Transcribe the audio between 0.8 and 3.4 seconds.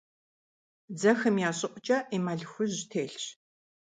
Дзэхэм я щӀыӀукӀэ эмаль хужь телъщ.